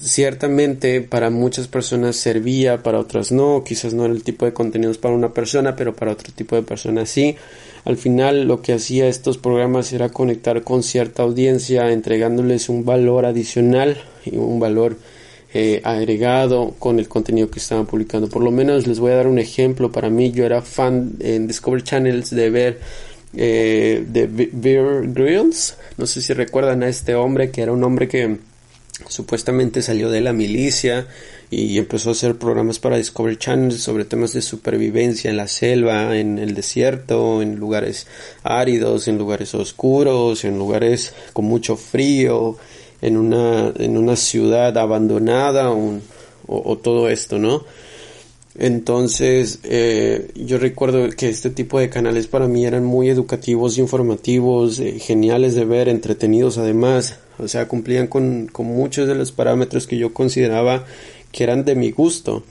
ciertamente 0.00 1.00
para 1.00 1.30
muchas 1.30 1.68
personas 1.68 2.16
servía, 2.16 2.82
para 2.82 2.98
otras 2.98 3.32
no, 3.32 3.62
quizás 3.64 3.94
no 3.94 4.04
era 4.04 4.14
el 4.14 4.22
tipo 4.22 4.44
de 4.44 4.52
contenidos 4.52 4.98
para 4.98 5.14
una 5.14 5.32
persona, 5.32 5.76
pero 5.76 5.94
para 5.94 6.12
otro 6.12 6.32
tipo 6.34 6.56
de 6.56 6.62
personas 6.62 7.08
sí. 7.08 7.36
Al 7.84 7.96
final 7.96 8.44
lo 8.44 8.62
que 8.62 8.72
hacía 8.72 9.08
estos 9.08 9.38
programas 9.38 9.92
era 9.92 10.08
conectar 10.08 10.62
con 10.62 10.82
cierta 10.82 11.22
audiencia, 11.22 11.90
entregándoles 11.90 12.68
un 12.68 12.84
valor 12.84 13.26
adicional 13.26 14.02
y 14.24 14.36
un 14.36 14.58
valor 14.58 14.96
eh, 15.52 15.80
agregado 15.84 16.74
con 16.78 16.98
el 16.98 17.08
contenido 17.08 17.50
que 17.50 17.58
estaban 17.58 17.86
publicando. 17.86 18.28
Por 18.28 18.42
lo 18.42 18.50
menos 18.50 18.86
les 18.86 18.98
voy 18.98 19.12
a 19.12 19.16
dar 19.16 19.26
un 19.26 19.38
ejemplo. 19.38 19.92
Para 19.92 20.08
mí 20.08 20.32
yo 20.32 20.44
era 20.44 20.62
fan 20.62 21.12
en 21.20 21.46
Discovery 21.46 21.82
Channels 21.82 22.30
de 22.30 22.50
ver 22.50 22.80
eh, 23.36 24.04
de 24.08 24.26
Bear 24.26 25.06
Grylls. 25.08 25.76
No 25.98 26.06
sé 26.06 26.22
si 26.22 26.32
recuerdan 26.32 26.82
a 26.82 26.88
este 26.88 27.14
hombre 27.14 27.50
que 27.50 27.62
era 27.62 27.72
un 27.72 27.84
hombre 27.84 28.08
que 28.08 28.38
supuestamente 29.08 29.82
salió 29.82 30.10
de 30.10 30.20
la 30.20 30.32
milicia 30.32 31.06
y 31.50 31.78
empezó 31.78 32.10
a 32.10 32.12
hacer 32.12 32.36
programas 32.36 32.78
para 32.78 32.96
Discovery 32.96 33.36
Channel 33.36 33.78
sobre 33.78 34.04
temas 34.04 34.32
de 34.32 34.42
supervivencia 34.42 35.30
en 35.30 35.36
la 35.36 35.48
selva, 35.48 36.16
en 36.16 36.38
el 36.38 36.54
desierto, 36.54 37.42
en 37.42 37.56
lugares 37.56 38.06
áridos, 38.42 39.08
en 39.08 39.18
lugares 39.18 39.54
oscuros, 39.54 40.44
en 40.44 40.58
lugares 40.58 41.12
con 41.32 41.44
mucho 41.44 41.76
frío, 41.76 42.56
en 43.02 43.16
una, 43.16 43.72
en 43.76 43.96
una 43.96 44.16
ciudad 44.16 44.76
abandonada 44.78 45.70
o, 45.70 46.78
todo 46.78 47.08
esto, 47.08 47.38
¿no? 47.38 47.64
Entonces, 48.56 49.58
eh, 49.64 50.30
yo 50.34 50.58
recuerdo 50.58 51.08
que 51.10 51.28
este 51.28 51.50
tipo 51.50 51.80
de 51.80 51.90
canales 51.90 52.28
para 52.28 52.46
mí 52.46 52.64
eran 52.64 52.84
muy 52.84 53.08
educativos, 53.08 53.78
informativos, 53.78 54.78
eh, 54.78 54.98
geniales 55.00 55.54
de 55.54 55.64
ver, 55.64 55.88
entretenidos 55.88 56.58
además. 56.58 57.18
O 57.38 57.48
sea, 57.48 57.68
cumplían 57.68 58.06
con, 58.06 58.46
con 58.46 58.66
muchos 58.66 59.08
de 59.08 59.14
los 59.14 59.32
parámetros 59.32 59.86
que 59.86 59.98
yo 59.98 60.12
consideraba 60.12 60.84
que 61.32 61.44
eran 61.44 61.64
de 61.64 61.74
mi 61.74 61.90
gusto. 61.90 62.44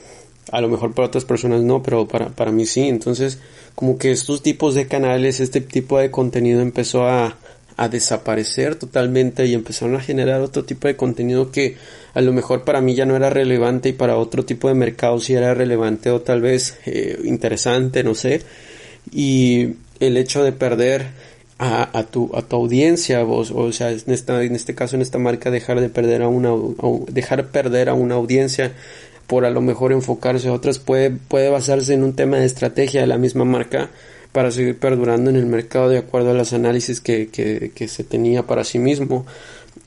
A 0.52 0.62
lo 0.62 0.68
mejor 0.68 0.94
para 0.94 1.08
otras 1.08 1.26
personas 1.26 1.62
no, 1.62 1.82
pero 1.82 2.08
para, 2.08 2.30
para 2.30 2.52
mí 2.52 2.66
sí. 2.66 2.82
Entonces, 2.82 3.40
como 3.76 3.98
que 3.98 4.12
estos 4.12 4.44
tipos 4.44 4.76
de 4.76 4.88
canales, 4.88 5.40
este 5.40 5.62
tipo 5.62 5.98
de 5.98 6.12
contenido 6.12 6.62
empezó 6.62 7.08
a, 7.08 7.38
a 7.78 7.90
desaparecer 7.90 8.76
totalmente 8.76 9.46
y 9.46 9.54
empezaron 9.54 9.96
a 9.96 10.02
generar 10.02 10.42
otro 10.42 10.64
tipo 10.64 10.88
de 10.88 10.96
contenido 10.96 11.52
que 11.52 11.78
a 12.14 12.22
lo 12.22 12.34
mejor 12.34 12.64
para 12.64 12.82
mí 12.82 12.94
ya 12.94 13.06
no 13.06 13.16
era 13.16 13.30
relevante 13.30 13.90
y 13.90 13.94
para 13.94 14.18
otro 14.18 14.46
tipo 14.46 14.68
de 14.68 14.76
mercado 14.76 15.20
sí 15.20 15.34
era 15.34 15.54
relevante 15.54 16.12
o 16.12 16.22
tal 16.22 16.42
vez 16.42 16.78
eh, 16.86 17.20
interesante, 17.24 18.04
no 18.04 18.16
sé. 18.16 18.42
Y 19.12 19.76
el 20.00 20.18
hecho 20.18 20.44
de 20.44 20.52
perder 20.52 21.08
a, 21.60 21.98
a, 21.98 22.04
tu, 22.04 22.32
a 22.36 22.42
tu 22.42 22.56
audiencia, 22.56 23.24
vos, 23.24 23.52
o 23.52 23.72
sea, 23.72 23.92
en, 23.92 24.02
esta, 24.08 24.44
en 24.44 24.56
este 24.56 24.76
caso, 24.76 24.96
en 24.96 25.02
esta 25.02 25.20
marca, 25.20 25.52
dejar 25.52 25.80
de 25.82 25.90
perder 25.90 26.22
a 26.22 26.28
una, 26.28 26.52
dejar 27.10 27.48
perder 27.48 27.90
a 27.90 27.94
una 27.94 28.16
audiencia 28.16 28.74
por 29.28 29.46
a 29.46 29.50
lo 29.50 29.62
mejor 29.62 29.92
enfocarse 29.94 30.50
a 30.50 30.54
otras 30.54 30.80
puede, 30.80 31.12
puede 31.12 31.50
basarse 31.50 31.94
en 31.94 32.04
un 32.04 32.14
tema 32.14 32.38
de 32.38 32.46
estrategia 32.46 33.02
de 33.02 33.08
la 33.08 33.18
misma 33.18 33.46
marca 33.46 33.90
para 34.32 34.52
seguir 34.52 34.78
perdurando 34.78 35.30
en 35.30 35.36
el 35.36 35.46
mercado 35.46 35.90
de 35.90 36.00
acuerdo 36.00 36.32
a 36.32 36.34
los 36.34 36.54
análisis 36.54 37.00
que, 37.00 37.30
que, 37.30 37.72
que 37.74 37.88
se 37.88 38.04
tenía 38.04 38.44
para 38.44 38.64
sí 38.64 38.80
mismo 38.80 39.26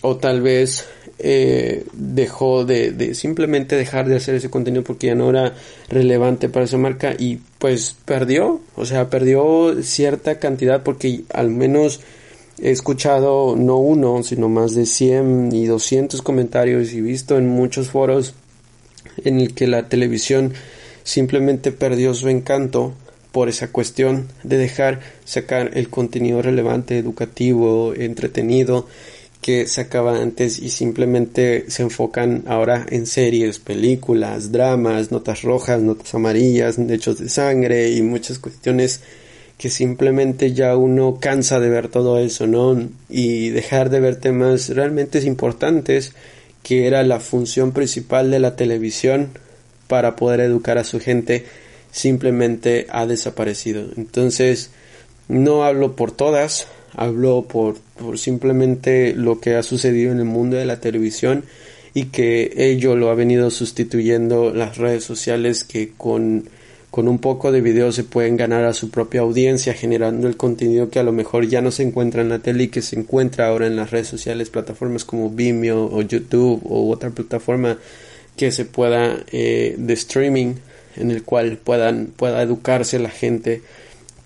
o 0.02 0.16
tal 0.16 0.42
vez 0.42 0.86
eh, 1.18 1.84
dejó 1.92 2.64
de, 2.64 2.92
de, 2.92 3.14
simplemente 3.14 3.76
dejar 3.76 4.08
de 4.08 4.16
hacer 4.16 4.34
ese 4.34 4.50
contenido 4.50 4.84
porque 4.84 5.08
ya 5.08 5.14
no 5.14 5.30
era 5.30 5.54
relevante 5.88 6.48
para 6.48 6.66
esa 6.66 6.76
marca 6.76 7.14
y 7.18 7.40
pues 7.58 7.96
perdió, 8.04 8.60
o 8.74 8.84
sea, 8.84 9.08
perdió 9.08 9.82
cierta 9.82 10.38
cantidad 10.38 10.82
porque 10.82 11.22
al 11.32 11.50
menos 11.50 12.00
he 12.60 12.70
escuchado 12.70 13.56
no 13.56 13.76
uno, 13.78 14.22
sino 14.22 14.48
más 14.48 14.74
de 14.74 14.86
100 14.86 15.52
y 15.52 15.66
200 15.66 16.22
comentarios 16.22 16.92
y 16.92 17.00
visto 17.00 17.36
en 17.38 17.48
muchos 17.48 17.90
foros 17.90 18.34
en 19.24 19.40
el 19.40 19.54
que 19.54 19.66
la 19.66 19.88
televisión 19.88 20.52
simplemente 21.02 21.72
perdió 21.72 22.14
su 22.14 22.28
encanto 22.28 22.92
por 23.32 23.48
esa 23.48 23.68
cuestión 23.68 24.28
de 24.42 24.56
dejar 24.56 25.00
sacar 25.24 25.72
el 25.74 25.90
contenido 25.90 26.40
relevante, 26.40 26.98
educativo, 26.98 27.92
entretenido 27.94 28.86
que 29.40 29.66
sacaba 29.66 30.20
antes 30.20 30.58
y 30.58 30.70
simplemente 30.70 31.66
se 31.68 31.82
enfocan 31.82 32.42
ahora 32.46 32.86
en 32.90 33.06
series, 33.06 33.58
películas, 33.58 34.50
dramas, 34.50 35.12
notas 35.12 35.42
rojas, 35.42 35.82
notas 35.82 36.14
amarillas, 36.14 36.78
hechos 36.78 37.18
de 37.18 37.28
sangre 37.28 37.90
y 37.90 38.02
muchas 38.02 38.38
cuestiones 38.38 39.00
que 39.58 39.70
simplemente 39.70 40.52
ya 40.52 40.76
uno 40.76 41.18
cansa 41.20 41.60
de 41.60 41.70
ver 41.70 41.88
todo 41.88 42.18
eso, 42.18 42.46
¿no? 42.46 42.88
Y 43.08 43.50
dejar 43.50 43.88
de 43.90 44.00
ver 44.00 44.16
temas 44.16 44.68
realmente 44.68 45.18
importantes 45.22 46.12
que 46.62 46.86
era 46.86 47.02
la 47.04 47.20
función 47.20 47.72
principal 47.72 48.30
de 48.30 48.40
la 48.40 48.56
televisión 48.56 49.30
para 49.86 50.16
poder 50.16 50.40
educar 50.40 50.78
a 50.78 50.84
su 50.84 51.00
gente 51.00 51.46
simplemente 51.92 52.86
ha 52.90 53.06
desaparecido. 53.06 53.86
Entonces, 53.96 54.70
no 55.28 55.64
hablo 55.64 55.96
por 55.96 56.12
todas, 56.12 56.66
hablo 56.96 57.46
por, 57.48 57.76
por 57.98 58.18
simplemente 58.18 59.14
lo 59.14 59.38
que 59.38 59.54
ha 59.54 59.62
sucedido 59.62 60.10
en 60.12 60.18
el 60.18 60.24
mundo 60.24 60.56
de 60.56 60.64
la 60.64 60.80
televisión 60.80 61.44
y 61.94 62.06
que 62.06 62.52
ello 62.56 62.96
lo 62.96 63.10
ha 63.10 63.14
venido 63.14 63.50
sustituyendo 63.50 64.52
las 64.52 64.78
redes 64.78 65.04
sociales 65.04 65.62
que 65.62 65.92
con, 65.96 66.48
con 66.90 67.06
un 67.06 67.18
poco 67.18 67.52
de 67.52 67.60
video 67.60 67.92
se 67.92 68.04
pueden 68.04 68.36
ganar 68.36 68.64
a 68.64 68.72
su 68.72 68.90
propia 68.90 69.20
audiencia 69.20 69.74
generando 69.74 70.26
el 70.26 70.36
contenido 70.36 70.90
que 70.90 70.98
a 70.98 71.02
lo 71.02 71.12
mejor 71.12 71.46
ya 71.46 71.60
no 71.60 71.70
se 71.70 71.82
encuentra 71.82 72.22
en 72.22 72.30
la 72.30 72.38
tele 72.38 72.64
y 72.64 72.68
que 72.68 72.82
se 72.82 72.98
encuentra 72.98 73.48
ahora 73.48 73.66
en 73.66 73.76
las 73.76 73.90
redes 73.90 74.08
sociales, 74.08 74.50
plataformas 74.50 75.04
como 75.04 75.30
Vimeo 75.30 75.84
o 75.84 76.02
YouTube 76.02 76.62
o 76.64 76.90
otra 76.90 77.10
plataforma 77.10 77.78
que 78.36 78.52
se 78.52 78.64
pueda 78.64 79.18
eh, 79.32 79.74
de 79.78 79.92
streaming 79.94 80.54
en 80.96 81.10
el 81.10 81.22
cual 81.22 81.58
puedan, 81.62 82.06
pueda 82.06 82.42
educarse 82.42 82.98
la 82.98 83.10
gente, 83.10 83.62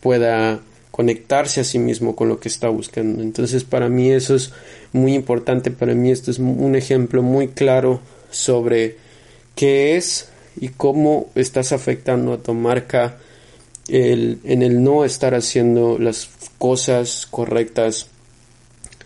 pueda 0.01 0.61
conectarse 1.01 1.63
a 1.63 1.65
sí 1.65 1.79
mismo 1.79 2.15
con 2.15 2.29
lo 2.29 2.41
que 2.41 2.51
está 2.51 2.69
buscando. 2.69 3.23
Entonces 3.23 3.65
para 3.65 3.89
mí 3.89 4.11
eso 4.11 4.35
es 4.35 4.53
muy 4.93 5.15
importante, 5.15 5.71
para 5.71 5.95
mí 5.95 6.11
esto 6.11 6.31
es 6.31 6.39
un 6.39 6.77
ejemplo 6.77 7.23
muy 7.23 7.49
claro 7.49 8.03
sobre 8.31 8.99
qué 9.55 9.97
es 9.97 10.29
y 10.61 10.69
cómo 10.69 11.31
estás 11.35 11.73
afectando 11.73 12.35
a 12.35 12.43
tu 12.43 12.53
marca 12.53 13.17
el, 13.89 14.41
en 14.45 14.61
el 14.61 14.85
no 14.85 15.07
estar 15.07 15.35
haciendo 15.35 15.99
las 15.99 16.29
cosas 16.59 17.27
correctas 17.31 18.09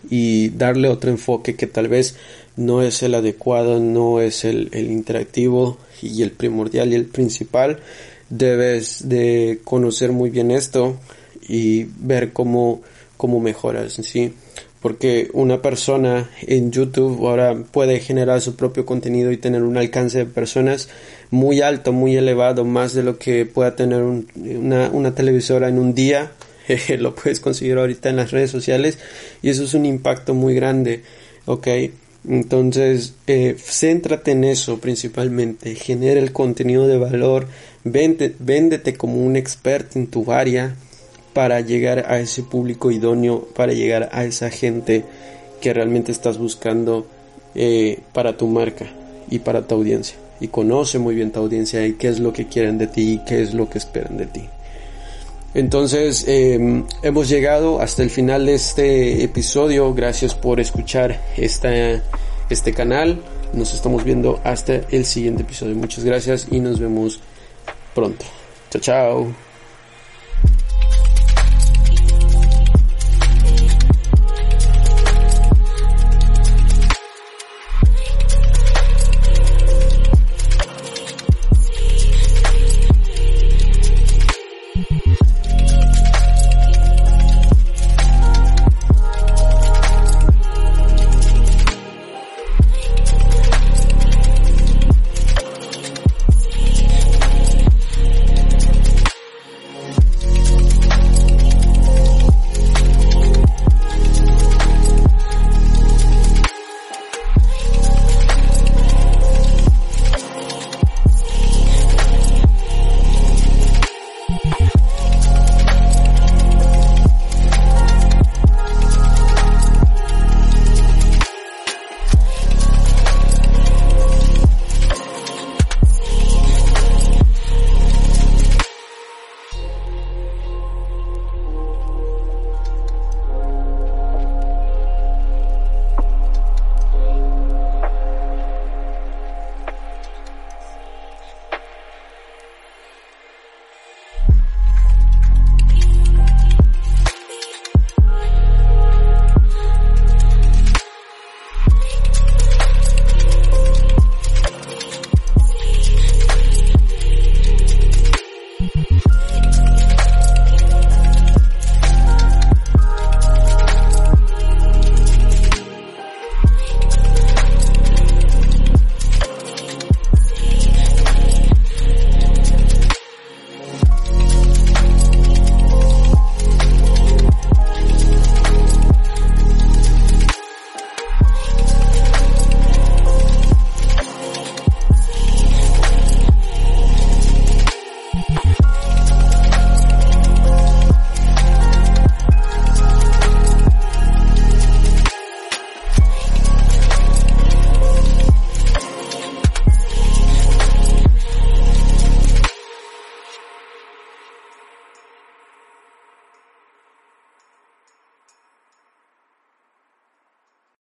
y 0.09 0.49
darle 0.49 0.89
otro 0.89 1.11
enfoque 1.11 1.55
que 1.55 1.65
tal 1.65 1.87
vez 1.87 2.17
no 2.57 2.81
es 2.81 3.03
el 3.03 3.15
adecuado, 3.15 3.79
no 3.79 4.19
es 4.19 4.43
el, 4.43 4.67
el 4.73 4.91
interactivo 4.91 5.77
y 6.01 6.23
el 6.23 6.31
primordial 6.31 6.91
y 6.91 6.95
el 6.95 7.05
principal. 7.05 7.79
Debes 8.29 9.07
de 9.07 9.61
conocer 9.63 10.11
muy 10.11 10.29
bien 10.29 10.51
esto 10.51 10.97
y 11.47 11.87
ver 11.99 12.33
cómo, 12.33 12.81
cómo 13.17 13.39
mejoras, 13.39 13.93
¿sí? 13.93 14.33
Porque 14.81 15.29
una 15.33 15.61
persona 15.61 16.29
en 16.41 16.71
YouTube 16.71 17.25
ahora 17.25 17.55
puede 17.55 17.99
generar 17.99 18.41
su 18.41 18.55
propio 18.55 18.85
contenido 18.85 19.31
y 19.31 19.37
tener 19.37 19.63
un 19.63 19.77
alcance 19.77 20.19
de 20.19 20.25
personas 20.25 20.89
muy 21.31 21.61
alto, 21.61 21.91
muy 21.91 22.15
elevado, 22.15 22.65
más 22.65 22.93
de 22.93 23.01
lo 23.01 23.17
que 23.17 23.45
pueda 23.45 23.75
tener 23.75 24.03
una, 24.03 24.89
una 24.91 25.15
televisora 25.15 25.69
en 25.69 25.79
un 25.79 25.95
día. 25.95 26.31
lo 26.99 27.15
puedes 27.15 27.39
conseguir 27.39 27.77
ahorita 27.77 28.09
en 28.09 28.17
las 28.17 28.31
redes 28.31 28.51
sociales 28.51 28.99
y 29.41 29.49
eso 29.49 29.63
es 29.63 29.73
un 29.73 29.85
impacto 29.85 30.33
muy 30.33 30.55
grande, 30.55 31.03
¿ok? 31.45 31.67
Entonces, 32.27 33.13
eh, 33.27 33.55
céntrate 33.57 34.31
en 34.31 34.43
eso 34.43 34.79
principalmente, 34.79 35.75
genera 35.75 36.19
el 36.19 36.31
contenido 36.31 36.87
de 36.87 36.97
valor, 36.97 37.47
véndete 37.83 38.95
como 38.95 39.23
un 39.23 39.35
experto 39.35 39.99
en 39.99 40.07
tu 40.07 40.31
área 40.31 40.75
para 41.35 41.59
llegar 41.59 42.05
a 42.07 42.21
ese 42.21 42.43
público 42.43 42.91
idóneo, 42.91 43.45
para 43.53 43.73
llegar 43.73 44.07
a 44.13 44.23
esa 44.23 44.49
gente 44.49 45.03
que 45.59 45.73
realmente 45.73 46.13
estás 46.13 46.37
buscando 46.37 47.05
eh, 47.55 47.99
para 48.13 48.37
tu 48.37 48.47
marca 48.47 48.85
y 49.29 49.39
para 49.39 49.67
tu 49.67 49.75
audiencia. 49.75 50.15
Y 50.39 50.47
conoce 50.47 50.97
muy 50.97 51.13
bien 51.13 51.31
tu 51.31 51.41
audiencia 51.41 51.85
y 51.85 51.95
qué 51.95 52.07
es 52.07 52.21
lo 52.21 52.31
que 52.31 52.47
quieren 52.47 52.77
de 52.77 52.87
ti 52.87 53.15
y 53.15 53.17
qué 53.25 53.43
es 53.43 53.53
lo 53.53 53.69
que 53.69 53.79
esperan 53.79 54.15
de 54.15 54.27
ti. 54.27 54.45
Entonces 55.53 56.23
em, 56.25 56.85
hemos 57.03 57.27
llegado 57.27 57.81
hasta 57.81 58.01
el 58.01 58.11
final 58.11 58.45
de 58.45 58.53
este 58.53 59.21
episodio. 59.21 59.93
Gracias 59.93 60.35
por 60.35 60.61
escuchar 60.61 61.21
esta, 61.35 62.01
este 62.49 62.71
canal. 62.73 63.21
Nos 63.51 63.73
estamos 63.73 64.05
viendo 64.05 64.39
hasta 64.45 64.75
el 64.89 65.03
siguiente 65.03 65.41
episodio. 65.41 65.75
Muchas 65.75 66.05
gracias 66.05 66.47
y 66.49 66.61
nos 66.61 66.79
vemos 66.79 67.19
pronto. 67.93 68.23
Chao, 68.69 68.81
chao. 68.81 69.44